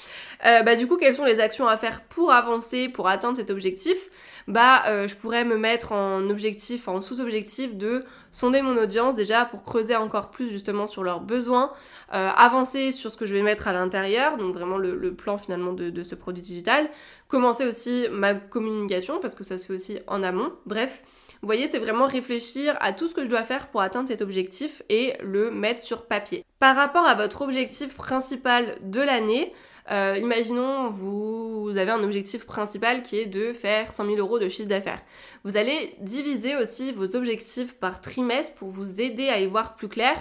Euh, 0.47 0.63
bah, 0.63 0.75
du 0.75 0.87
coup, 0.87 0.97
quelles 0.97 1.15
sont 1.15 1.25
les 1.25 1.39
actions 1.41 1.69
à 1.69 1.77
faire 1.77 2.03
pour 2.03 2.33
avancer, 2.33 2.89
pour 2.89 3.09
atteindre 3.09 3.37
cet 3.37 3.51
objectif? 3.51 4.09
Bah, 4.49 4.83
euh, 4.87 5.07
je 5.07 5.15
pourrais 5.17 5.45
me 5.45 5.59
mettre 5.59 5.93
en 5.93 6.29
objectif, 6.31 6.89
en 6.89 7.01
sous-objectif 7.01 7.75
de 7.77 8.05
sonder 8.31 8.63
mon 8.63 8.77
audience 8.77 9.15
déjà 9.15 9.45
pour 9.45 9.63
creuser 9.63 9.97
encore 9.97 10.31
plus 10.31 10.51
justement 10.51 10.87
sur 10.87 11.03
leurs 11.03 11.21
besoins, 11.21 11.73
euh, 12.13 12.29
avancer 12.37 12.93
sur 12.93 13.11
ce 13.11 13.17
que 13.17 13.27
je 13.27 13.35
vais 13.35 13.43
mettre 13.43 13.67
à 13.67 13.73
l'intérieur, 13.73 14.37
donc 14.37 14.55
vraiment 14.55 14.77
le, 14.77 15.15
plan 15.15 15.39
finalement 15.39 15.73
de, 15.73 16.03
ce 16.03 16.15
produit 16.15 16.43
digital, 16.43 16.91
commencer 17.29 17.67
aussi 17.67 18.07
ma 18.11 18.35
communication 18.35 19.19
parce 19.21 19.35
que 19.35 19.45
ça 19.45 19.59
se 19.59 19.67
fait 19.67 19.75
aussi 19.75 19.99
en 20.07 20.23
amont. 20.23 20.53
Bref, 20.65 21.03
vous 21.43 21.47
voyez, 21.47 21.69
c'est 21.71 21.79
vraiment 21.79 22.07
réfléchir 22.07 22.77
à 22.81 22.93
tout 22.93 23.09
ce 23.09 23.15
que 23.15 23.25
je 23.25 23.29
dois 23.29 23.43
faire 23.43 23.69
pour 23.69 23.81
atteindre 23.81 24.09
cet 24.09 24.23
objectif 24.23 24.83
et 24.89 25.15
le 25.23 25.51
mettre 25.51 25.81
sur 25.81 26.07
papier. 26.07 26.45
Par 26.59 26.75
rapport 26.75 27.07
à 27.07 27.15
votre 27.15 27.43
objectif 27.43 27.95
principal 27.95 28.79
de 28.83 29.01
l'année, 29.01 29.53
euh, 29.93 30.19
imaginons 30.21 30.91
vous, 30.91 31.73
avez 31.77 31.91
un 31.91 32.03
objectif 32.03 32.47
principal 32.47 33.03
qui 33.03 33.19
est 33.19 33.27
de 33.27 33.53
faire 33.53 33.93
100 33.93 34.07
000 34.07 34.17
euros 34.17 34.39
de 34.39 34.49
chiffre 34.49 34.69
d'affaires. 34.69 35.03
Vous 35.45 35.57
allez 35.57 35.95
diviser 36.01 36.57
aussi 36.57 36.91
vos 36.93 37.15
objectifs 37.15 37.75
par 37.75 38.01
trimestre 38.01 38.55
pour 38.55 38.69
vous 38.69 39.01
aider 39.01 39.29
à 39.29 39.39
y 39.39 39.47
voir 39.47 39.77
plus 39.77 39.89
clair 39.89 40.17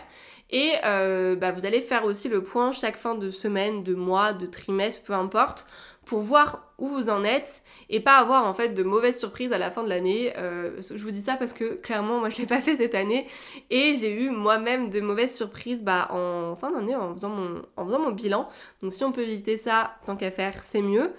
Et 0.52 0.74
euh, 0.84 1.36
bah, 1.36 1.52
vous 1.52 1.66
allez 1.66 1.82
faire 1.82 2.06
aussi 2.06 2.30
le 2.30 2.44
point 2.44 2.72
chaque 2.72 2.98
fin 2.98 3.16
de 3.16 3.32
semaine, 3.32 3.84
de 3.84 3.96
mois, 3.96 4.34
de 4.34 4.46
trimestre, 4.46 5.04
peu 5.04 5.14
importe, 5.14 5.66
pour 6.06 6.20
voir 6.20 6.74
où 6.78 6.88
vous 6.88 7.10
en 7.10 7.24
êtes 7.24 7.64
et 7.90 8.00
pas 8.00 8.18
avoir 8.18 8.46
en 8.46 8.54
fait 8.54 8.70
de 8.70 8.84
mauvaises 8.84 9.20
surprises 9.20 9.54
à 9.54 9.58
la 9.58 9.72
fin 9.72 9.84
de 9.84 9.90
l'année. 9.90 10.34
Euh, 10.38 10.80
je 10.82 11.02
vous 11.04 11.12
dis 11.12 11.22
ça 11.22 11.36
parce 11.36 11.54
que 11.54 11.76
clairement 11.76 12.20
moi 12.20 12.30
je 12.30 12.38
l'ai 12.38 12.46
pas 12.56 12.62
fait 12.62 12.76
cette 12.76 12.96
année 12.96 13.28
et 13.70 13.96
j'ai 13.96 14.14
eu 14.14 14.30
moi-même 14.30 14.90
de 14.90 15.02
mauvaises 15.02 15.36
surprises 15.36 15.84
bah, 15.84 16.08
en 16.12 16.56
fin 16.56 16.72
d'année 16.72 16.96
en, 16.96 17.14
faisant 17.16 17.30
mon, 17.30 17.64
en 17.76 17.86
faisant 17.86 18.00
mon 18.00 18.12
bilan. 18.12 18.48
Donc 18.82 18.92
si 18.94 19.04
on 19.04 19.12
peut 19.12 19.22
éviter 19.22 19.58
ça, 19.58 19.96
tant 20.06 20.16
qu'à 20.16 20.32
faire, 20.32 20.64
c'est 20.64 20.82
mieux. 20.82 21.14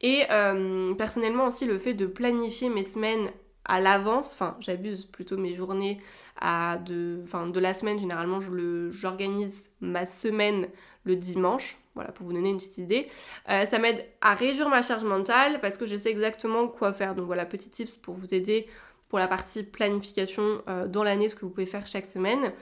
Et 0.00 0.22
euh, 0.30 0.94
personnellement 0.94 1.46
aussi 1.46 1.66
le 1.66 1.78
fait 1.78 1.94
de 1.94 2.06
planifier 2.06 2.70
mes 2.70 2.84
semaines 2.84 3.30
à 3.66 3.80
l'avance, 3.80 4.32
enfin 4.32 4.56
j'abuse 4.60 5.04
plutôt 5.04 5.36
mes 5.36 5.54
journées 5.54 6.00
à 6.40 6.78
de, 6.78 7.22
de 7.50 7.60
la 7.60 7.74
semaine, 7.74 7.98
généralement 7.98 8.38
j'organise 8.40 9.68
ma 9.80 10.06
semaine 10.06 10.68
le 11.04 11.16
dimanche, 11.16 11.78
voilà 11.94 12.12
pour 12.12 12.26
vous 12.26 12.32
donner 12.32 12.50
une 12.50 12.58
petite 12.58 12.78
idée. 12.78 13.08
Euh, 13.48 13.66
ça 13.66 13.78
m'aide 13.78 14.06
à 14.20 14.34
réduire 14.34 14.68
ma 14.68 14.82
charge 14.82 15.04
mentale 15.04 15.60
parce 15.60 15.76
que 15.76 15.86
je 15.86 15.96
sais 15.96 16.10
exactement 16.10 16.68
quoi 16.68 16.92
faire. 16.92 17.14
Donc 17.14 17.26
voilà, 17.26 17.44
petit 17.44 17.68
tips 17.68 17.96
pour 17.96 18.14
vous 18.14 18.34
aider 18.34 18.66
pour 19.08 19.18
la 19.18 19.26
partie 19.26 19.64
planification 19.64 20.62
euh, 20.68 20.86
dans 20.86 21.02
l'année, 21.02 21.28
ce 21.28 21.34
que 21.34 21.44
vous 21.44 21.50
pouvez 21.50 21.66
faire 21.66 21.84
chaque 21.84 22.06
semaine. 22.06 22.52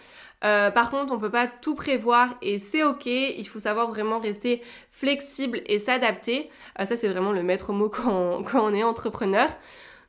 Euh, 0.45 0.71
par 0.71 0.91
contre, 0.91 1.13
on 1.13 1.19
peut 1.19 1.31
pas 1.31 1.47
tout 1.47 1.75
prévoir 1.75 2.37
et 2.41 2.59
c'est 2.59 2.83
ok. 2.83 3.05
Il 3.05 3.47
faut 3.47 3.59
savoir 3.59 3.89
vraiment 3.89 4.19
rester 4.19 4.63
flexible 4.91 5.61
et 5.67 5.79
s'adapter. 5.79 6.49
ça, 6.79 6.97
c'est 6.97 7.09
vraiment 7.09 7.33
le 7.33 7.43
maître 7.43 7.73
mot 7.75 7.89
quand 7.91 8.43
on 8.55 8.75
est 8.75 8.83
entrepreneur. 8.83 9.49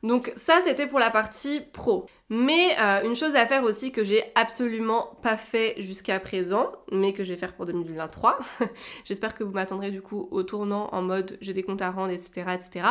Donc 0.02 0.32
ça, 0.36 0.60
c'était 0.64 0.86
pour 0.86 0.98
la 0.98 1.10
partie 1.10 1.60
pro. 1.72 2.06
Mais 2.32 2.76
euh, 2.80 3.02
une 3.02 3.16
chose 3.16 3.34
à 3.34 3.44
faire 3.44 3.64
aussi 3.64 3.90
que 3.90 4.04
j'ai 4.04 4.22
absolument 4.36 5.18
pas 5.20 5.36
fait 5.36 5.74
jusqu'à 5.78 6.20
présent, 6.20 6.70
mais 6.92 7.12
que 7.12 7.24
je 7.24 7.32
vais 7.32 7.38
faire 7.38 7.54
pour 7.54 7.66
2023. 7.66 8.38
J'espère 9.04 9.34
que 9.34 9.42
vous 9.42 9.50
m'attendrez 9.50 9.90
du 9.90 10.00
coup 10.00 10.28
au 10.30 10.44
tournant 10.44 10.88
en 10.92 11.02
mode 11.02 11.36
j'ai 11.40 11.52
des 11.52 11.64
comptes 11.64 11.82
à 11.82 11.90
rendre, 11.90 12.12
etc., 12.12 12.46
etc. 12.54 12.86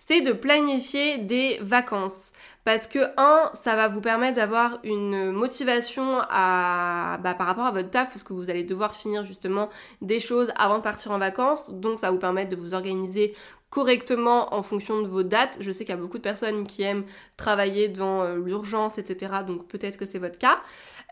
C'est 0.00 0.22
de 0.22 0.32
planifier 0.32 1.18
des 1.18 1.58
vacances. 1.62 2.32
Parce 2.64 2.86
que, 2.86 2.98
un, 3.16 3.50
ça 3.54 3.74
va 3.74 3.88
vous 3.88 4.02
permettre 4.02 4.36
d'avoir 4.36 4.80
une 4.84 5.30
motivation 5.30 6.18
bah, 6.18 7.18
par 7.22 7.46
rapport 7.46 7.64
à 7.64 7.70
votre 7.70 7.88
taf, 7.88 8.10
parce 8.10 8.22
que 8.22 8.34
vous 8.34 8.50
allez 8.50 8.64
devoir 8.64 8.94
finir 8.94 9.24
justement 9.24 9.70
des 10.02 10.20
choses 10.20 10.52
avant 10.56 10.76
de 10.76 10.82
partir 10.82 11.12
en 11.12 11.18
vacances. 11.18 11.70
Donc, 11.70 12.00
ça 12.00 12.10
vous 12.10 12.18
permettre 12.18 12.50
de 12.50 12.56
vous 12.56 12.74
organiser 12.74 13.34
correctement 13.70 14.52
en 14.54 14.62
fonction 14.62 15.00
de 15.00 15.06
vos 15.06 15.22
dates. 15.22 15.56
Je 15.60 15.70
sais 15.70 15.84
qu'il 15.84 15.94
y 15.94 15.98
a 15.98 16.00
beaucoup 16.00 16.18
de 16.18 16.22
personnes 16.22 16.66
qui 16.66 16.82
aiment 16.82 17.04
travailler 17.36 17.88
dans 17.88 18.22
euh, 18.22 18.36
l'urgence, 18.36 18.98
etc. 18.98 19.32
Donc 19.46 19.68
peut-être 19.68 19.96
que 19.96 20.04
c'est 20.04 20.18
votre 20.18 20.38
cas. 20.38 20.60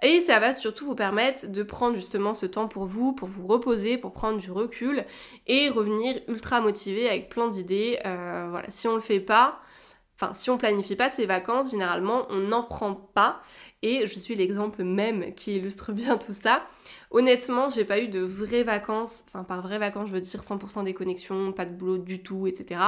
Et 0.03 0.21
ça 0.21 0.39
va 0.41 0.53
surtout 0.53 0.85
vous 0.85 0.95
permettre 0.95 1.51
de 1.51 1.63
prendre 1.63 1.97
justement 1.97 2.35
ce 2.35 2.47
temps 2.47 2.69
pour 2.69 2.85
vous, 2.85 3.13
pour 3.13 3.29
vous 3.29 3.47
reposer, 3.47 3.97
pour 3.97 4.13
prendre 4.13 4.39
du 4.39 4.51
recul 4.51 5.05
et 5.47 5.69
revenir 5.69 6.21
ultra 6.29 6.61
motivé 6.61 7.09
avec 7.09 7.29
plein 7.29 7.49
d'idées. 7.49 7.99
Euh, 8.05 8.49
voilà, 8.51 8.69
si 8.71 8.87
on 8.89 8.95
le 8.95 9.01
fait 9.01 9.21
pas, 9.21 9.61
Enfin, 10.21 10.35
si 10.35 10.51
on 10.51 10.59
planifie 10.59 10.97
pas 10.97 11.11
ses 11.11 11.27
vacances, 11.27 11.71
généralement, 11.71 12.27
on 12.31 12.39
n'en 12.39 12.65
prend 12.65 12.93
pas. 12.93 13.41
Et 13.83 14.05
je 14.05 14.19
suis 14.19 14.35
l'exemple 14.35 14.83
même 14.83 15.33
qui 15.35 15.57
illustre 15.57 15.93
bien 15.93 16.17
tout 16.17 16.33
ça. 16.33 16.67
Honnêtement, 17.11 17.71
j'ai 17.71 17.85
pas 17.85 18.01
eu 18.01 18.09
de 18.09 18.21
vraies 18.21 18.65
vacances, 18.65 19.25
enfin 19.29 19.43
par 19.45 19.63
vraies 19.63 19.79
vacances, 19.79 20.09
je 20.09 20.13
veux 20.15 20.21
dire 20.21 20.43
100% 20.43 20.85
déconnexion, 20.85 21.53
pas 21.53 21.65
de 21.65 21.73
boulot 21.73 21.99
du 21.99 22.23
tout, 22.23 22.47
etc. 22.47 22.81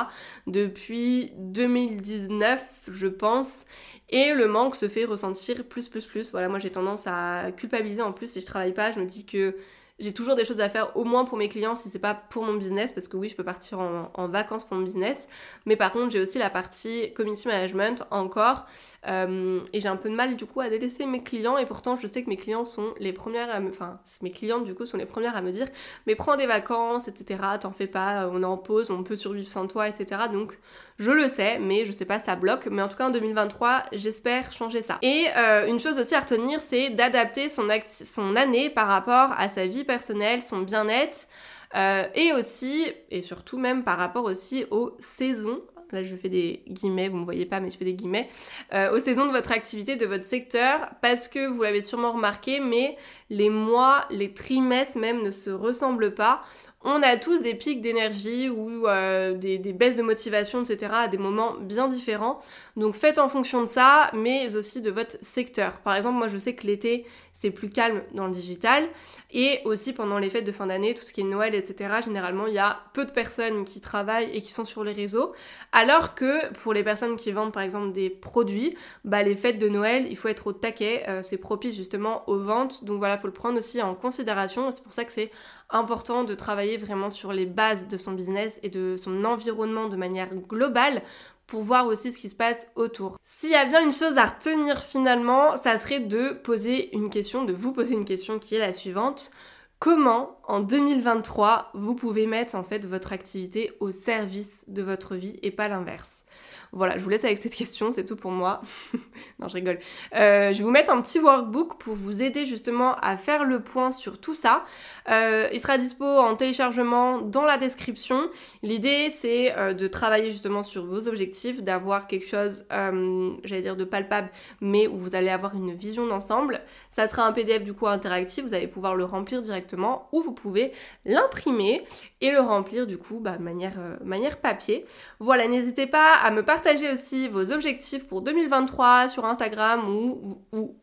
Depuis 0.46 1.32
2019, 1.38 2.62
je 2.88 3.06
pense. 3.06 3.64
Et 4.10 4.34
le 4.34 4.46
manque 4.48 4.74
se 4.76 4.88
fait 4.88 5.04
ressentir 5.04 5.64
plus, 5.64 5.88
plus, 5.88 6.04
plus. 6.04 6.32
Voilà, 6.32 6.48
moi 6.48 6.58
j'ai 6.58 6.70
tendance 6.70 7.06
à 7.06 7.52
culpabiliser 7.56 8.02
en 8.02 8.12
plus 8.12 8.30
si 8.30 8.40
je 8.40 8.46
travaille 8.46 8.74
pas. 8.74 8.92
Je 8.92 9.00
me 9.00 9.06
dis 9.06 9.24
que 9.24 9.56
j'ai 10.00 10.14
toujours 10.14 10.34
des 10.34 10.44
choses 10.44 10.60
à 10.60 10.68
faire 10.68 10.96
au 10.96 11.04
moins 11.04 11.24
pour 11.24 11.36
mes 11.36 11.48
clients 11.48 11.76
si 11.76 11.88
c'est 11.90 11.98
pas 11.98 12.14
pour 12.14 12.42
mon 12.42 12.54
business 12.54 12.90
parce 12.92 13.06
que 13.06 13.16
oui 13.16 13.28
je 13.28 13.36
peux 13.36 13.44
partir 13.44 13.78
en, 13.78 14.28
vacances 14.28 14.64
pour 14.64 14.76
mon 14.76 14.82
business. 14.82 15.28
Mais 15.66 15.76
par 15.76 15.92
contre 15.92 16.10
j'ai 16.10 16.20
aussi 16.20 16.38
la 16.38 16.50
partie 16.50 17.12
community 17.12 17.48
management 17.48 18.04
encore 18.10 18.66
euh, 19.06 19.60
et 19.72 19.80
j'ai 19.80 19.88
un 19.88 19.96
peu 19.96 20.08
de 20.08 20.14
mal 20.14 20.36
du 20.36 20.46
coup 20.46 20.60
à 20.60 20.70
délaisser 20.70 21.04
mes 21.06 21.22
clients. 21.22 21.58
Et 21.58 21.66
pourtant 21.66 21.96
je 21.96 22.06
sais 22.06 22.22
que 22.22 22.30
mes 22.30 22.36
clients 22.36 22.64
sont 22.64 22.94
les 22.98 23.12
premières 23.12 23.50
à 23.50 23.60
me 23.60 23.68
enfin 23.68 24.00
mes 24.22 24.30
clientes 24.30 24.64
du 24.64 24.74
coup 24.74 24.86
sont 24.86 24.96
les 24.96 25.06
premières 25.06 25.36
à 25.36 25.42
me 25.42 25.50
dire 25.50 25.66
mais 26.06 26.14
prends 26.14 26.36
des 26.36 26.46
vacances 26.46 27.08
etc 27.08 27.40
t'en 27.60 27.72
fais 27.72 27.86
pas 27.86 28.28
on 28.32 28.42
est 28.42 28.46
en 28.46 28.56
pause 28.56 28.90
on 28.90 29.02
peut 29.02 29.16
survivre 29.16 29.48
sans 29.48 29.66
toi 29.66 29.88
etc 29.88 30.22
donc 30.32 30.58
je 30.98 31.10
le 31.10 31.28
sais 31.28 31.58
mais 31.58 31.84
je 31.84 31.92
sais 31.92 32.04
pas 32.06 32.18
ça 32.18 32.36
bloque. 32.36 32.68
Mais 32.70 32.82
en 32.82 32.88
tout 32.88 32.96
cas 32.96 33.08
en 33.08 33.10
2023 33.10 33.82
j'espère 33.92 34.52
changer 34.52 34.82
ça. 34.82 34.98
Et 35.02 35.26
euh, 35.36 35.66
une 35.66 35.78
chose 35.78 35.98
aussi 35.98 36.14
à 36.14 36.20
retenir 36.20 36.60
c'est 36.60 36.90
d'adapter 36.90 37.48
son, 37.48 37.68
son 37.86 38.36
année 38.36 38.70
par 38.70 38.88
rapport 38.88 39.34
à 39.36 39.48
sa 39.48 39.66
vie 39.66 39.84
personnel, 39.90 40.40
son 40.40 40.60
bien-être, 40.60 41.26
euh, 41.74 42.04
et 42.14 42.32
aussi, 42.32 42.86
et 43.10 43.22
surtout 43.22 43.58
même 43.58 43.82
par 43.82 43.98
rapport 43.98 44.24
aussi 44.24 44.64
aux 44.70 44.96
saisons. 45.00 45.60
Là, 45.90 46.04
je 46.04 46.14
fais 46.14 46.28
des 46.28 46.62
guillemets, 46.68 47.08
vous 47.08 47.16
ne 47.16 47.22
me 47.22 47.24
voyez 47.24 47.44
pas, 47.44 47.58
mais 47.58 47.70
je 47.70 47.76
fais 47.76 47.84
des 47.84 47.94
guillemets. 47.94 48.28
Euh, 48.72 48.94
aux 48.94 49.00
saisons 49.00 49.26
de 49.26 49.32
votre 49.32 49.50
activité, 49.50 49.96
de 49.96 50.06
votre 50.06 50.24
secteur, 50.24 50.90
parce 51.02 51.26
que 51.26 51.48
vous 51.48 51.62
l'avez 51.64 51.80
sûrement 51.80 52.12
remarqué, 52.12 52.60
mais 52.60 52.96
les 53.30 53.50
mois, 53.50 54.04
les 54.10 54.32
trimestres 54.32 54.96
même 54.96 55.22
ne 55.22 55.32
se 55.32 55.50
ressemblent 55.50 56.14
pas 56.14 56.42
on 56.82 57.02
a 57.02 57.16
tous 57.16 57.42
des 57.42 57.54
pics 57.54 57.82
d'énergie 57.82 58.48
ou 58.48 58.86
euh, 58.86 59.34
des, 59.34 59.58
baisses 59.58 59.96
de 59.96 60.02
motivation, 60.02 60.62
etc. 60.62 60.92
à 60.94 61.08
des 61.08 61.18
moments 61.18 61.54
bien 61.60 61.88
différents. 61.88 62.40
Donc 62.76 62.94
faites 62.94 63.18
en 63.18 63.28
fonction 63.28 63.60
de 63.60 63.66
ça, 63.66 64.10
mais 64.14 64.56
aussi 64.56 64.80
de 64.80 64.90
votre 64.90 65.16
secteur. 65.20 65.80
Par 65.80 65.94
exemple, 65.94 66.16
moi 66.16 66.28
je 66.28 66.38
sais 66.38 66.54
que 66.54 66.66
l'été 66.66 67.04
c'est 67.32 67.50
plus 67.50 67.70
calme 67.70 68.02
dans 68.12 68.26
le 68.26 68.32
digital 68.32 68.88
et 69.30 69.60
aussi 69.64 69.92
pendant 69.92 70.18
les 70.18 70.30
fêtes 70.30 70.44
de 70.44 70.52
fin 70.52 70.66
d'année, 70.66 70.94
tout 70.94 71.04
ce 71.04 71.12
qui 71.12 71.20
est 71.20 71.24
Noël, 71.24 71.54
etc. 71.54 71.94
Généralement, 72.04 72.46
il 72.46 72.54
y 72.54 72.58
a 72.58 72.78
peu 72.92 73.04
de 73.04 73.12
personnes 73.12 73.64
qui 73.64 73.80
travaillent 73.80 74.30
et 74.32 74.40
qui 74.40 74.50
sont 74.50 74.64
sur 74.64 74.82
les 74.82 74.92
réseaux. 74.92 75.32
Alors 75.72 76.14
que 76.14 76.52
pour 76.62 76.72
les 76.72 76.82
personnes 76.82 77.16
qui 77.16 77.30
vendent 77.30 77.52
par 77.52 77.62
exemple 77.62 77.92
des 77.92 78.10
produits, 78.10 78.76
bah, 79.04 79.22
les 79.22 79.36
fêtes 79.36 79.58
de 79.58 79.68
Noël, 79.68 80.06
il 80.10 80.16
faut 80.16 80.28
être 80.28 80.48
au 80.48 80.52
taquet. 80.52 81.04
Euh, 81.08 81.22
c'est 81.22 81.38
propice 81.38 81.76
justement 81.76 82.28
aux 82.28 82.38
ventes. 82.38 82.84
Donc 82.84 82.98
voilà, 82.98 83.14
il 83.14 83.20
faut 83.20 83.28
le 83.28 83.32
prendre 83.32 83.58
aussi 83.58 83.80
en 83.80 83.94
considération. 83.94 84.70
C'est 84.70 84.82
pour 84.82 84.92
ça 84.92 85.04
que 85.04 85.12
c'est 85.12 85.30
important 85.72 86.24
de 86.24 86.34
travailler 86.34 86.76
vraiment 86.76 87.10
sur 87.10 87.32
les 87.32 87.46
bases 87.46 87.88
de 87.88 87.96
son 87.96 88.12
business 88.12 88.60
et 88.62 88.68
de 88.68 88.96
son 88.96 89.24
environnement 89.24 89.88
de 89.88 89.96
manière 89.96 90.34
globale 90.34 91.02
pour 91.46 91.62
voir 91.62 91.86
aussi 91.86 92.12
ce 92.12 92.18
qui 92.18 92.28
se 92.28 92.36
passe 92.36 92.68
autour. 92.76 93.18
S'il 93.22 93.50
y 93.50 93.56
a 93.56 93.64
bien 93.64 93.82
une 93.82 93.92
chose 93.92 94.16
à 94.18 94.26
retenir 94.26 94.82
finalement, 94.82 95.56
ça 95.56 95.76
serait 95.78 96.00
de 96.00 96.30
poser 96.32 96.94
une 96.94 97.10
question, 97.10 97.44
de 97.44 97.52
vous 97.52 97.72
poser 97.72 97.94
une 97.94 98.04
question 98.04 98.38
qui 98.38 98.54
est 98.54 98.60
la 98.60 98.72
suivante. 98.72 99.32
Comment 99.80 100.38
en 100.46 100.60
2023 100.60 101.70
vous 101.74 101.94
pouvez 101.94 102.26
mettre 102.26 102.54
en 102.54 102.62
fait 102.62 102.84
votre 102.84 103.12
activité 103.12 103.72
au 103.80 103.90
service 103.90 104.64
de 104.68 104.82
votre 104.82 105.16
vie 105.16 105.38
et 105.42 105.50
pas 105.50 105.68
l'inverse? 105.68 106.24
Voilà, 106.72 106.96
je 106.98 107.02
vous 107.02 107.10
laisse 107.10 107.24
avec 107.24 107.38
cette 107.38 107.54
question, 107.54 107.90
c'est 107.90 108.04
tout 108.04 108.14
pour 108.14 108.30
moi. 108.30 108.62
non, 109.40 109.48
je 109.48 109.54
rigole. 109.54 109.78
Euh, 110.14 110.52
je 110.52 110.58
vais 110.58 110.64
vous 110.64 110.70
mettre 110.70 110.92
un 110.92 111.00
petit 111.02 111.18
workbook 111.18 111.78
pour 111.78 111.96
vous 111.96 112.22
aider 112.22 112.44
justement 112.44 112.94
à 112.96 113.16
faire 113.16 113.44
le 113.44 113.60
point 113.60 113.90
sur 113.90 114.20
tout 114.20 114.36
ça. 114.36 114.64
Euh, 115.10 115.48
il 115.52 115.58
sera 115.58 115.78
dispo 115.78 116.04
en 116.04 116.36
téléchargement 116.36 117.18
dans 117.18 117.44
la 117.44 117.56
description. 117.56 118.30
L'idée, 118.62 119.10
c'est 119.10 119.56
euh, 119.58 119.74
de 119.74 119.88
travailler 119.88 120.30
justement 120.30 120.62
sur 120.62 120.84
vos 120.84 121.08
objectifs, 121.08 121.62
d'avoir 121.62 122.06
quelque 122.06 122.26
chose, 122.26 122.64
j'allais 122.70 123.62
dire 123.62 123.76
de 123.76 123.84
palpable, 123.84 124.30
mais 124.60 124.86
où 124.86 124.96
vous 124.96 125.14
allez 125.16 125.30
avoir 125.30 125.56
une 125.56 125.74
vision 125.74 126.06
d'ensemble. 126.06 126.60
Ça 126.92 127.08
sera 127.08 127.26
un 127.26 127.32
PDF 127.32 127.64
du 127.64 127.72
coup 127.72 127.88
interactif, 127.88 128.44
vous 128.44 128.54
allez 128.54 128.68
pouvoir 128.68 128.94
le 128.94 129.04
remplir 129.04 129.40
directement 129.40 130.08
ou 130.12 130.22
vous 130.22 130.32
pouvez 130.32 130.72
l'imprimer 131.04 131.82
et 132.20 132.30
le 132.30 132.40
remplir 132.40 132.86
du 132.86 132.98
coup 132.98 133.18
bah, 133.18 133.38
manière, 133.38 133.78
manière 134.04 134.38
papier. 134.38 134.84
Voilà, 135.18 135.48
n'hésitez 135.48 135.86
pas 135.86 136.14
à 136.14 136.30
me 136.30 136.42
partager 136.42 136.59
aussi 136.92 137.28
vos 137.28 137.52
objectifs 137.52 138.06
pour 138.06 138.22
2023 138.22 139.08
sur 139.08 139.24
Instagram 139.24 139.88
ou, 139.88 140.38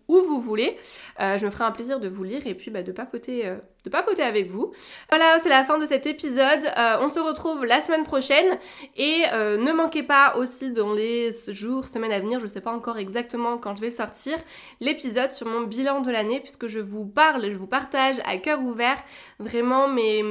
où 0.08 0.22
vous 0.22 0.40
voulez. 0.40 0.78
Euh, 1.22 1.38
je 1.38 1.46
me 1.46 1.52
ferai 1.52 1.66
un 1.66 1.72
plaisir 1.72 2.00
de 2.00 2.08
vous 2.08 2.24
lire 2.24 2.46
et 2.46 2.54
puis 2.54 2.72
bah, 2.72 2.84
de, 2.84 2.92
papoter, 2.92 3.46
euh, 3.46 3.58
de 3.84 3.90
papoter 3.90 4.24
avec 4.24 4.50
vous. 4.50 4.72
Voilà, 5.10 5.38
c'est 5.40 5.50
la 5.50 5.64
fin 5.66 5.78
de 5.78 5.86
cet 5.86 6.06
épisode. 6.06 6.66
Euh, 6.78 6.98
on 7.02 7.10
se 7.10 7.20
retrouve 7.20 7.66
la 7.66 7.82
semaine 7.82 8.04
prochaine 8.04 8.58
et 8.96 9.24
ne 9.34 9.72
manquez 9.72 10.04
pas 10.04 10.36
aussi 10.38 10.72
dans 10.72 10.94
les 10.94 11.32
jours, 11.50 11.88
semaines 11.88 12.12
à 12.12 12.20
venir, 12.20 12.40
je 12.40 12.46
ne 12.46 12.50
sais 12.50 12.62
pas 12.62 12.72
encore 12.72 12.98
exactement 12.98 13.58
quand 13.58 13.76
je 13.76 13.82
vais 13.82 13.90
sortir, 13.90 14.38
l'épisode 14.80 15.32
sur 15.32 15.48
mon 15.48 15.62
bilan 15.62 16.02
de 16.02 16.12
l'année 16.12 16.40
puisque 16.40 16.68
je 16.68 16.80
vous 16.80 17.06
parle, 17.06 17.44
je 17.52 17.58
vous 17.58 17.68
partage 17.68 18.18
à 18.26 18.38
cœur 18.38 18.62
ouvert 18.62 18.98
vraiment 19.40 19.88
mes 19.88 20.24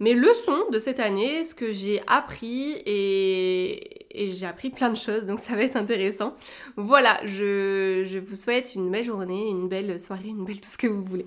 mes 0.00 0.14
leçons 0.14 0.64
de 0.70 0.78
cette 0.78 1.00
année, 1.00 1.44
ce 1.44 1.54
que 1.54 1.72
j'ai 1.72 2.00
appris 2.06 2.82
et, 2.86 4.06
j'ai 4.14 4.46
appris 4.46 4.70
plein 4.70 4.90
de 4.90 4.96
choses, 4.96 5.24
donc 5.24 5.40
ça 5.40 5.54
va 5.54 5.62
être 5.62 5.76
intéressant. 5.76 6.34
Voilà, 6.76 7.20
je, 7.24 8.04
je 8.04 8.18
vous 8.18 8.36
souhaite 8.36 8.74
une 8.74 8.90
belle 8.90 9.04
journée, 9.04 9.48
une 9.48 9.68
belle 9.68 9.98
soirée, 9.98 10.28
une 10.28 10.44
belle 10.44 10.60
tout 10.60 10.70
ce 10.70 10.78
que 10.78 10.86
vous 10.86 11.04
voulez. 11.04 11.26